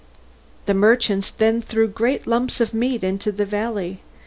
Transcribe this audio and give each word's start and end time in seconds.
The 0.65 0.73
merchants 0.73 1.29
then 1.29 1.61
threw 1.61 1.87
great 1.87 2.25
lumps 2.25 2.59
of 2.59 2.73
meat 2.73 3.03
into 3.03 3.31
the 3.31 3.45
valley. 3.45 4.01